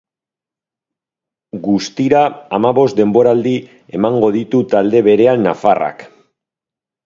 Guztira 1.67 2.23
hamabost 2.59 2.99
denboraldi 3.03 3.53
emango 4.01 4.33
ditu 4.39 4.65
talde 4.75 5.07
berean 5.13 5.49
nafarrak. 5.51 6.07